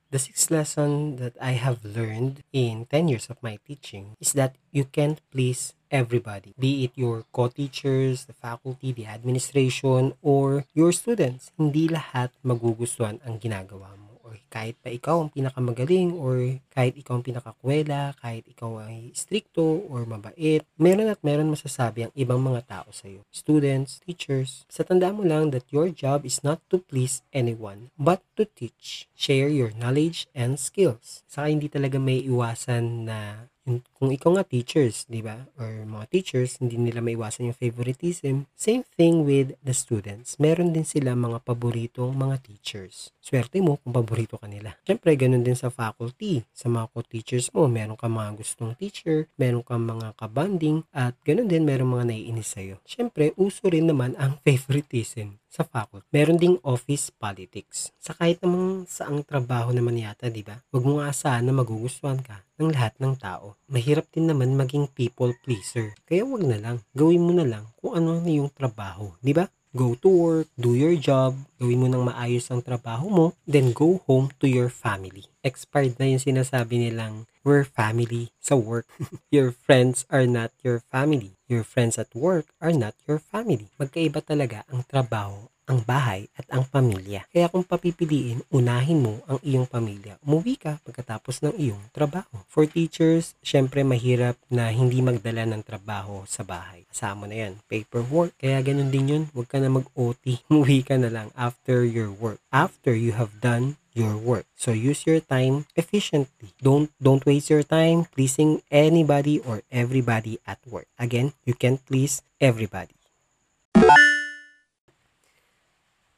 The 0.07 0.19
sixth 0.19 0.51
lesson 0.51 1.17
that 1.17 1.35
I 1.41 1.59
have 1.59 1.83
learned 1.83 2.43
in 2.53 2.87
10 2.87 3.07
years 3.07 3.27
of 3.27 3.43
my 3.43 3.59
teaching 3.67 4.15
is 4.19 4.31
that 4.39 4.55
you 4.71 4.85
can't 4.85 5.19
please 5.31 5.73
everybody, 5.91 6.55
be 6.59 6.83
it 6.83 6.91
your 6.95 7.23
co-teachers, 7.31 8.23
the 8.23 8.33
faculty, 8.33 8.91
the 8.91 9.07
administration, 9.07 10.13
or 10.21 10.63
your 10.73 10.91
students. 10.91 11.51
Hindi 11.59 11.91
lahat 11.91 12.31
magugustuhan 12.39 13.19
ang 13.27 13.39
ginagawa 13.39 13.95
mo 13.99 14.06
kahit 14.47 14.77
pa 14.79 14.93
ikaw 14.93 15.25
ang 15.25 15.33
pinakamagaling 15.33 16.13
or 16.13 16.61
kahit 16.71 16.93
ikaw 16.95 17.17
ang 17.17 17.25
pinakakwela, 17.25 18.13
kahit 18.21 18.45
ikaw 18.45 18.83
ay 18.85 19.11
stricto 19.17 19.83
or 19.89 20.05
mabait, 20.05 20.61
meron 20.77 21.09
at 21.09 21.21
meron 21.25 21.51
masasabi 21.51 22.07
ang 22.07 22.13
ibang 22.13 22.41
mga 22.41 22.65
tao 22.65 22.87
sa 22.93 23.09
iyo. 23.09 23.25
Students, 23.33 23.99
teachers. 24.05 24.63
Sa 24.69 24.85
tanda 24.85 25.09
mo 25.09 25.25
lang 25.25 25.49
that 25.51 25.67
your 25.73 25.89
job 25.89 26.23
is 26.23 26.45
not 26.45 26.61
to 26.69 26.79
please 26.79 27.25
anyone, 27.33 27.89
but 27.97 28.21
to 28.37 28.45
teach. 28.45 29.09
Share 29.17 29.49
your 29.49 29.73
knowledge 29.73 30.29
and 30.37 30.61
skills. 30.61 31.25
Saka 31.25 31.49
hindi 31.49 31.67
talaga 31.67 31.97
may 31.97 32.21
iwasan 32.23 33.09
na 33.09 33.49
kung 33.97 34.13
ikaw 34.13 34.37
nga 34.37 34.45
teachers, 34.45 35.09
di 35.09 35.25
ba? 35.25 35.49
Or 35.57 35.83
mga 35.83 36.05
teachers, 36.13 36.61
hindi 36.61 36.77
nila 36.77 37.01
maiwasan 37.01 37.49
yung 37.49 37.57
favoritism. 37.57 38.45
Same 38.53 38.85
thing 38.93 39.25
with 39.25 39.57
the 39.65 39.73
students. 39.73 40.37
Meron 40.37 40.71
din 40.71 40.85
sila 40.85 41.17
mga 41.17 41.41
paboritong 41.41 42.13
mga 42.13 42.45
teachers. 42.45 43.09
Swerte 43.17 43.57
mo 43.57 43.81
kung 43.81 43.97
paborito 43.97 44.37
ka 44.37 44.45
nila. 44.45 44.77
Siyempre, 44.85 45.17
ganun 45.17 45.41
din 45.41 45.57
sa 45.57 45.73
faculty. 45.73 46.45
Sa 46.53 46.69
mga 46.69 46.93
co-teachers 46.93 47.49
mo, 47.57 47.65
meron 47.65 47.97
ka 47.97 48.05
mga 48.05 48.37
gustong 48.37 48.77
teacher, 48.77 49.25
meron 49.35 49.65
ka 49.65 49.75
mga 49.75 50.13
kabanding, 50.13 50.85
at 50.93 51.17
ganun 51.25 51.49
din 51.49 51.65
meron 51.65 51.97
mga 51.97 52.13
naiinis 52.13 52.53
sa'yo. 52.53 52.77
Siyempre, 52.85 53.33
uso 53.33 53.65
rin 53.65 53.89
naman 53.89 54.13
ang 54.21 54.37
favoritism 54.45 55.41
sa 55.57 55.65
faculty. 55.65 56.05
Meron 56.13 56.37
ding 56.37 56.61
office 56.61 57.09
politics. 57.09 57.89
Sa 57.97 58.13
kahit 58.13 58.43
namang 58.45 58.85
saang 58.85 59.25
trabaho 59.25 59.73
naman 59.73 59.97
yata, 59.97 60.29
di 60.29 60.45
ba? 60.45 60.61
Huwag 60.69 60.85
mo 60.85 61.01
asahan 61.01 61.47
na 61.47 61.55
magugustuhan 61.55 62.21
ka 62.21 62.45
ng 62.61 62.69
lahat 62.73 62.93
ng 63.01 63.13
tao. 63.17 63.57
Mahirap 63.65 63.86
din 64.11 64.27
naman 64.27 64.59
maging 64.59 64.91
people 64.91 65.31
pleaser. 65.47 65.95
Kaya 66.03 66.27
wag 66.27 66.43
na 66.43 66.59
lang. 66.59 66.83
Gawin 66.91 67.23
mo 67.23 67.31
na 67.31 67.47
lang 67.47 67.71
kung 67.79 67.95
ano 67.95 68.19
na 68.19 68.27
yung 68.27 68.51
trabaho. 68.51 69.15
Di 69.23 69.31
ba? 69.31 69.47
Go 69.71 69.95
to 70.03 70.09
work, 70.09 70.47
do 70.57 70.73
your 70.73 70.97
job, 70.97 71.37
gawin 71.61 71.83
mo 71.83 71.87
ng 71.87 72.09
maayos 72.09 72.49
ang 72.49 72.65
trabaho 72.65 73.07
mo, 73.13 73.25
then 73.45 73.75
go 73.75 74.01
home 74.09 74.33
to 74.41 74.49
your 74.49 74.73
family. 74.73 75.29
Expired 75.45 75.99
na 76.01 76.07
yung 76.07 76.23
sinasabi 76.23 76.81
nilang, 76.81 77.29
we're 77.45 77.67
family 77.67 78.33
sa 78.41 78.57
work. 78.57 78.89
your 79.35 79.53
friends 79.53 80.03
are 80.09 80.25
not 80.25 80.49
your 80.65 80.81
family. 80.81 81.37
Your 81.45 81.61
friends 81.61 81.95
at 81.95 82.09
work 82.15 82.51
are 82.59 82.73
not 82.73 82.95
your 83.05 83.21
family. 83.21 83.69
Magkaiba 83.77 84.23
talaga 84.23 84.65
ang 84.71 84.83
trabaho 84.83 85.51
ang 85.67 85.83
bahay 85.83 86.31
at 86.39 86.47
ang 86.49 86.63
pamilya. 86.63 87.27
Kaya 87.27 87.51
kung 87.51 87.67
papipiliin, 87.67 88.41
unahin 88.49 89.03
mo 89.03 89.19
ang 89.27 89.37
iyong 89.43 89.67
pamilya. 89.67 90.15
Umuwi 90.23 90.55
ka 90.55 90.79
pagkatapos 90.81 91.43
ng 91.43 91.53
iyong 91.59 91.83
trabaho. 91.91 92.39
For 92.47 92.65
teachers, 92.65 93.35
syempre 93.43 93.83
mahirap 93.83 94.39
na 94.47 94.71
hindi 94.71 95.03
magdala 95.03 95.43
ng 95.43 95.61
trabaho 95.61 96.23
sa 96.23 96.47
bahay. 96.47 96.87
Kasama 96.87 97.27
na 97.27 97.45
yan, 97.45 97.53
paperwork. 97.67 98.33
Kaya 98.39 98.63
ganun 98.63 98.89
din 98.89 99.11
yun, 99.11 99.23
huwag 99.35 99.51
ka 99.51 99.59
na 99.59 99.67
mag-OT. 99.67 100.39
Umuwi 100.49 100.87
ka 100.87 100.95
na 100.95 101.11
lang 101.11 101.29
after 101.35 101.83
your 101.83 102.09
work. 102.09 102.39
After 102.49 102.95
you 102.95 103.13
have 103.19 103.43
done 103.43 103.75
your 103.97 104.13
work. 104.13 104.45
So 104.53 104.71
use 104.71 105.09
your 105.09 105.19
time 105.19 105.65
efficiently. 105.73 106.53
Don't 106.61 106.93
don't 107.01 107.25
waste 107.25 107.49
your 107.49 107.65
time 107.65 108.05
pleasing 108.13 108.61
anybody 108.69 109.41
or 109.41 109.65
everybody 109.73 110.37
at 110.45 110.61
work. 110.69 110.85
Again, 111.01 111.33
you 111.49 111.57
can't 111.57 111.81
please 111.81 112.21
everybody. 112.37 112.96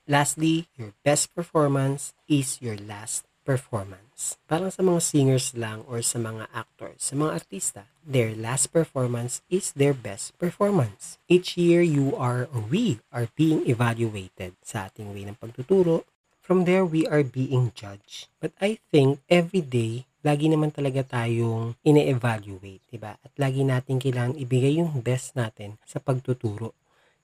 Lastly, 0.10 0.66
your 0.74 0.98
best 1.06 1.38
performance 1.38 2.18
is 2.26 2.58
your 2.66 2.74
last 2.82 3.30
performance. 3.46 4.42
Parang 4.50 4.74
sa 4.74 4.82
mga 4.82 5.06
singers 5.06 5.54
lang 5.54 5.86
or 5.86 6.02
sa 6.02 6.18
mga 6.18 6.50
actors, 6.50 6.98
sa 6.98 7.14
mga 7.14 7.38
artista, 7.38 7.86
their 8.02 8.34
last 8.34 8.74
performance 8.74 9.46
is 9.54 9.70
their 9.78 9.94
best 9.94 10.34
performance. 10.42 11.22
Each 11.30 11.62
year, 11.62 11.86
you 11.86 12.18
are 12.18 12.50
or 12.50 12.66
we 12.66 13.06
are 13.14 13.30
being 13.38 13.70
evaluated 13.70 14.58
sa 14.66 14.90
ating 14.90 15.14
way 15.14 15.30
ng 15.30 15.38
pagtuturo. 15.38 16.10
From 16.42 16.66
there, 16.66 16.82
we 16.82 17.06
are 17.06 17.22
being 17.22 17.70
judged. 17.78 18.34
But 18.42 18.58
I 18.58 18.82
think 18.90 19.22
every 19.30 19.62
day, 19.62 20.10
lagi 20.26 20.50
naman 20.50 20.74
talaga 20.74 21.06
tayong 21.06 21.78
ine-evaluate, 21.86 22.82
diba? 22.90 23.14
At 23.22 23.34
lagi 23.38 23.62
natin 23.62 24.02
kailangan 24.02 24.42
ibigay 24.42 24.82
yung 24.82 25.06
best 25.06 25.38
natin 25.38 25.78
sa 25.86 26.02
pagtuturo. 26.02 26.74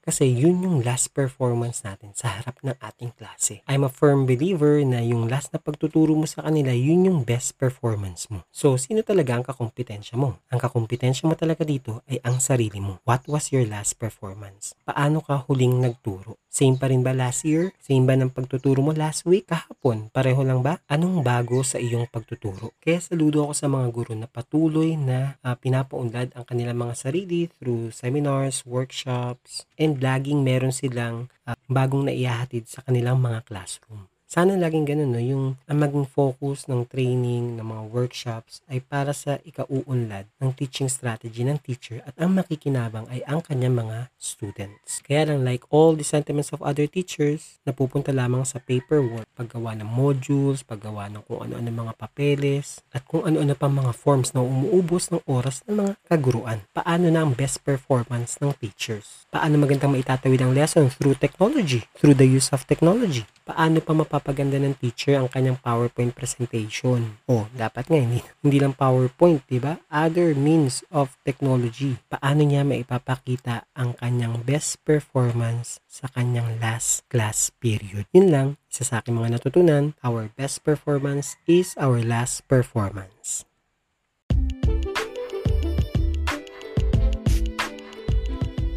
Kasi 0.05 0.29
yun 0.29 0.61
yung 0.61 0.85
last 0.85 1.17
performance 1.17 1.81
natin 1.81 2.13
sa 2.13 2.37
harap 2.37 2.61
ng 2.61 2.77
ating 2.77 3.09
klase. 3.17 3.65
I'm 3.65 3.81
a 3.81 3.89
firm 3.89 4.29
believer 4.29 4.85
na 4.85 5.01
yung 5.01 5.25
last 5.25 5.49
na 5.49 5.57
pagtuturo 5.57 6.13
mo 6.13 6.29
sa 6.29 6.45
kanila, 6.45 6.69
yun 6.69 7.09
yung 7.09 7.19
best 7.25 7.57
performance 7.57 8.29
mo. 8.29 8.45
So, 8.53 8.77
sino 8.77 9.01
talaga 9.01 9.33
ang 9.33 9.41
kakompetensya 9.41 10.13
mo? 10.13 10.37
Ang 10.53 10.61
kakompetensya 10.61 11.25
mo 11.25 11.33
talaga 11.33 11.65
dito 11.65 12.05
ay 12.05 12.21
ang 12.21 12.37
sarili 12.37 12.77
mo. 12.77 13.01
What 13.01 13.25
was 13.25 13.49
your 13.49 13.65
last 13.65 13.97
performance? 13.97 14.77
Paano 14.85 15.25
ka 15.25 15.41
huling 15.49 15.81
nagturo? 15.81 16.37
Same 16.55 16.79
pa 16.79 16.87
rin 16.87 17.03
ba 17.03 17.11
last 17.11 17.43
year? 17.43 17.75
Same 17.83 18.07
ba 18.07 18.15
ng 18.15 18.31
pagtuturo 18.31 18.79
mo 18.79 18.95
last 18.95 19.27
week? 19.27 19.51
Kahapon? 19.51 20.07
Pareho 20.07 20.39
lang 20.39 20.63
ba? 20.63 20.79
Anong 20.87 21.19
bago 21.19 21.67
sa 21.67 21.83
iyong 21.83 22.07
pagtuturo? 22.07 22.71
Kaya 22.79 23.03
saludo 23.03 23.43
ako 23.43 23.51
sa 23.51 23.67
mga 23.67 23.87
guro 23.91 24.15
na 24.15 24.31
patuloy 24.31 24.95
na 24.95 25.35
uh, 25.43 25.59
pinapaunlad 25.59 26.31
ang 26.31 26.47
kanilang 26.47 26.79
mga 26.79 26.95
sarili 26.95 27.51
through 27.59 27.91
seminars, 27.91 28.63
workshops, 28.63 29.67
and 29.75 29.99
laging 29.99 30.47
meron 30.47 30.71
silang 30.71 31.27
uh, 31.43 31.59
bagong 31.67 32.07
naihahatid 32.07 32.71
sa 32.71 32.79
kanilang 32.87 33.19
mga 33.19 33.43
classroom. 33.43 34.07
Sana 34.25 34.57
laging 34.57 34.89
ganun, 34.89 35.13
no? 35.13 35.21
yung 35.21 35.45
ang 35.69 35.77
maging 35.77 36.09
focus 36.09 36.65
ng 36.65 36.89
training, 36.89 37.61
ng 37.61 37.61
mga 37.61 37.83
workshops 37.93 38.65
ay 38.65 38.81
para 38.81 39.13
sa 39.13 39.37
ikauunlad 39.45 40.25
ng 40.41 40.49
teaching 40.57 40.89
strategy 40.89 41.45
ng 41.45 41.61
teacher 41.61 42.01
at 42.01 42.17
ang 42.17 42.33
makikinabang 42.33 43.05
ay 43.13 43.21
ang 43.29 43.45
kanyang 43.45 43.85
mga 43.85 44.09
students. 44.17 44.97
Kaya 45.05 45.29
lang 45.29 45.45
like 45.45 45.61
all 45.69 45.93
the 45.93 46.01
sentiments 46.01 46.49
of 46.49 46.65
other 46.65 46.89
teachers, 46.89 47.61
napupunta 47.69 48.09
lamang 48.09 48.41
sa 48.49 48.57
paperwork, 48.57 49.29
paggawa 49.37 49.77
ng 49.77 49.85
modules, 49.85 50.65
paggawa 50.65 51.05
ng 51.13 51.21
kung 51.29 51.45
ano-ano 51.45 51.69
mga 51.85 51.93
papeles, 51.93 52.81
at 52.97 53.05
kung 53.05 53.29
ano-ano 53.29 53.53
pa 53.53 53.69
mga 53.69 53.93
forms 53.93 54.33
na 54.33 54.41
umuubos 54.41 55.13
ng 55.13 55.21
oras 55.29 55.61
ng 55.69 55.85
mga 55.85 55.93
kaguruan. 56.09 56.59
Paano 56.73 57.13
na 57.13 57.21
ang 57.21 57.37
best 57.37 57.61
performance 57.61 58.41
ng 58.41 58.57
teachers? 58.57 59.29
Paano 59.29 59.61
magandang 59.61 59.93
maitatawid 59.93 60.41
ang 60.41 60.57
lesson 60.57 60.89
through 60.89 61.13
technology, 61.13 61.85
through 61.93 62.17
the 62.17 62.25
use 62.25 62.49
of 62.49 62.65
technology? 62.65 63.21
Paano 63.45 63.77
pa 63.77 63.93
mapapaganda 63.93 64.14
mapapaganda 64.15 64.55
ng 64.55 64.79
teacher 64.79 65.19
ang 65.19 65.27
kanyang 65.27 65.59
PowerPoint 65.59 66.15
presentation. 66.15 67.19
Oh, 67.27 67.51
dapat 67.51 67.91
nga 67.91 67.99
hindi, 67.99 68.23
hindi 68.39 68.63
lang 68.63 68.71
PowerPoint, 68.71 69.43
'di 69.43 69.59
ba? 69.59 69.83
Other 69.91 70.31
means 70.31 70.87
of 70.87 71.19
technology. 71.27 71.99
Paano 72.07 72.47
niya 72.47 72.63
maipapakita 72.63 73.67
ang 73.75 73.91
kanyang 73.99 74.39
best 74.47 74.79
performance 74.87 75.83
sa 75.91 76.07
kanyang 76.07 76.63
last 76.63 77.03
class 77.11 77.51
period. 77.59 78.07
Yun 78.15 78.31
lang, 78.31 78.47
isa 78.71 78.87
sa 78.87 79.03
aking 79.03 79.19
mga 79.19 79.35
natutunan, 79.35 79.91
our 79.99 80.31
best 80.39 80.63
performance 80.63 81.35
is 81.43 81.75
our 81.75 81.99
last 81.99 82.47
performance. 82.47 83.43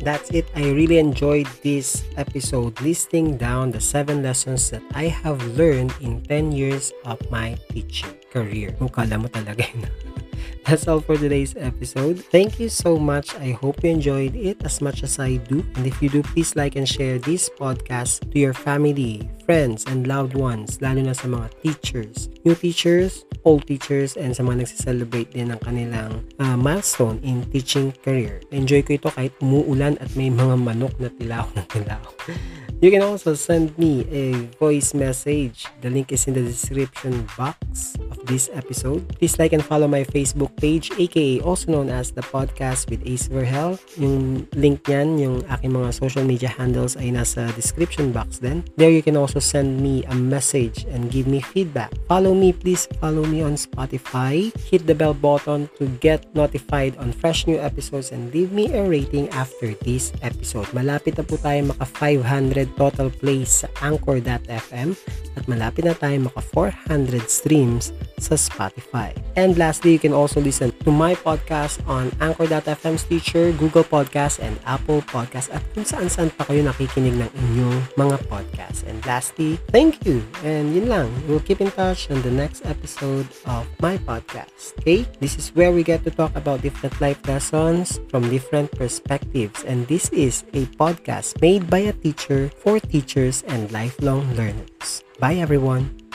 That's 0.02 0.30
it. 0.30 0.46
I 0.54 0.70
really 0.70 0.98
enjoyed 0.98 1.46
this 1.62 2.04
episode 2.16 2.80
listing 2.80 3.36
down 3.36 3.70
the 3.70 3.80
seven 3.80 4.22
lessons 4.22 4.70
that 4.70 4.82
I 4.94 5.08
have 5.08 5.42
learned 5.56 5.94
in 6.00 6.22
10 6.22 6.52
years 6.52 6.92
of 7.04 7.18
my 7.30 7.56
teaching 7.70 8.14
career. 8.30 8.74
Mo 8.80 8.88
talaga. 8.88 9.64
That's 10.68 10.86
all 10.86 11.00
for 11.00 11.16
today's 11.16 11.56
episode. 11.56 12.20
Thank 12.28 12.60
you 12.60 12.68
so 12.68 12.98
much. 12.98 13.34
I 13.36 13.56
hope 13.56 13.82
you 13.82 13.88
enjoyed 13.88 14.36
it 14.36 14.60
as 14.64 14.80
much 14.84 15.02
as 15.02 15.18
I 15.18 15.36
do. 15.36 15.64
And 15.76 15.86
if 15.86 16.02
you 16.02 16.08
do, 16.08 16.22
please 16.22 16.56
like 16.56 16.76
and 16.76 16.86
share 16.86 17.18
this 17.18 17.48
podcast 17.48 18.30
to 18.32 18.38
your 18.38 18.52
family, 18.52 19.24
friends, 19.46 19.88
and 19.88 20.06
loved 20.06 20.36
ones, 20.36 20.76
lalo 20.84 21.00
na 21.00 21.16
sa 21.16 21.24
mga 21.24 21.48
teachers, 21.64 22.28
new 22.44 22.52
teachers, 22.52 23.24
old 23.48 23.64
teachers, 23.64 24.12
and 24.20 24.36
sa 24.36 24.44
mga 24.44 24.68
nagsiselebrate 24.68 25.32
din 25.32 25.48
ng 25.48 25.60
kanilang 25.64 26.20
uh, 26.36 26.52
milestone 26.60 27.16
in 27.24 27.40
teaching 27.48 27.96
career. 28.04 28.44
Enjoy 28.52 28.84
ko 28.84 29.00
ito 29.00 29.08
kahit 29.08 29.32
umuulan 29.40 29.96
at 30.04 30.12
may 30.12 30.28
mga 30.28 30.60
manok 30.60 30.92
na 31.00 31.08
tilaw 31.08 31.48
na 31.56 31.64
tilaw. 31.64 32.04
You 32.78 32.94
can 32.94 33.02
also 33.02 33.34
send 33.34 33.74
me 33.74 34.06
a 34.06 34.38
voice 34.54 34.94
message. 34.94 35.66
The 35.82 35.90
link 35.90 36.14
is 36.14 36.30
in 36.30 36.38
the 36.38 36.46
description 36.46 37.26
box 37.34 37.98
this 38.28 38.52
episode. 38.52 39.02
Please 39.16 39.40
like 39.40 39.56
and 39.56 39.64
follow 39.64 39.88
my 39.88 40.04
Facebook 40.04 40.54
page, 40.60 40.92
aka 41.00 41.40
also 41.40 41.72
known 41.72 41.88
as 41.88 42.12
the 42.12 42.22
podcast 42.22 42.92
with 42.92 43.00
Ace 43.08 43.26
Verhel. 43.26 43.80
Yung 43.96 44.46
link 44.54 44.84
niyan, 44.84 45.18
yung 45.18 45.36
aking 45.48 45.72
mga 45.72 45.90
social 45.96 46.22
media 46.22 46.52
handles 46.52 46.94
ay 47.00 47.10
nasa 47.10 47.48
description 47.56 48.12
box 48.12 48.38
din. 48.38 48.60
There 48.76 48.92
you 48.92 49.02
can 49.02 49.16
also 49.16 49.40
send 49.40 49.80
me 49.80 50.04
a 50.06 50.14
message 50.14 50.84
and 50.92 51.08
give 51.08 51.26
me 51.26 51.40
feedback. 51.40 51.90
Follow 52.06 52.36
me, 52.36 52.52
please 52.52 52.84
follow 53.00 53.24
me 53.24 53.40
on 53.40 53.56
Spotify. 53.56 54.52
Hit 54.68 54.84
the 54.84 54.94
bell 54.94 55.16
button 55.16 55.72
to 55.80 55.88
get 55.98 56.28
notified 56.36 56.94
on 57.00 57.16
fresh 57.16 57.48
new 57.48 57.58
episodes 57.58 58.12
and 58.12 58.28
leave 58.30 58.52
me 58.52 58.68
a 58.76 58.84
rating 58.84 59.32
after 59.32 59.72
this 59.82 60.12
episode. 60.20 60.68
Malapit 60.76 61.16
na 61.16 61.24
po 61.24 61.40
tayo 61.40 61.72
maka 61.72 61.88
500 61.88 62.76
total 62.76 63.08
plays 63.08 63.64
sa 63.64 63.68
Anchor.fm 63.80 64.92
at 65.38 65.44
malapit 65.46 65.86
na 65.86 65.94
tayo 65.96 66.28
maka 66.28 66.42
400 66.52 67.24
streams 67.30 67.94
sa 68.18 68.34
Spotify. 68.34 69.14
And 69.38 69.56
lastly, 69.56 69.94
you 69.94 70.02
can 70.02 70.12
also 70.12 70.42
listen 70.42 70.74
to 70.82 70.90
my 70.90 71.14
podcast 71.14 71.78
on 71.86 72.10
Anchor.fm, 72.18 72.98
Stitcher, 72.98 73.52
Google 73.54 73.86
Podcast, 73.86 74.42
and 74.42 74.58
Apple 74.66 75.02
Podcast 75.06 75.54
at 75.54 75.62
kung 75.72 75.86
saan-saan 75.86 76.34
pa 76.34 76.44
kayo 76.46 76.66
nakikinig 76.66 77.14
ng 77.14 77.30
inyong 77.30 77.78
mga 77.94 78.16
podcast. 78.26 78.82
And 78.90 78.98
lastly, 79.06 79.62
thank 79.70 80.02
you! 80.04 80.22
And 80.42 80.74
yun 80.74 80.90
lang, 80.90 81.08
we'll 81.30 81.44
keep 81.44 81.62
in 81.62 81.70
touch 81.70 82.10
on 82.10 82.20
the 82.26 82.34
next 82.34 82.66
episode 82.66 83.30
of 83.46 83.66
my 83.78 83.96
podcast. 84.02 84.74
Okay? 84.82 85.06
This 85.22 85.38
is 85.38 85.54
where 85.54 85.70
we 85.70 85.86
get 85.86 86.02
to 86.04 86.12
talk 86.12 86.34
about 86.34 86.62
different 86.62 86.98
life 86.98 87.22
lessons 87.30 88.02
from 88.10 88.26
different 88.26 88.74
perspectives. 88.74 89.62
And 89.62 89.86
this 89.86 90.10
is 90.10 90.42
a 90.54 90.66
podcast 90.80 91.38
made 91.38 91.70
by 91.70 91.86
a 91.88 91.94
teacher 91.94 92.50
for 92.58 92.82
teachers 92.82 93.46
and 93.46 93.70
lifelong 93.70 94.26
learners. 94.34 95.06
Bye 95.18 95.42
everyone! 95.42 96.07